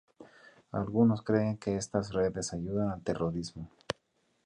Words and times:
Algunos 0.71 1.21
creen 1.21 1.57
que 1.59 1.75
estas 1.75 2.11
redes 2.11 2.55
ayudan 2.55 2.89
al 2.89 3.03
terrorismo. 3.03 3.69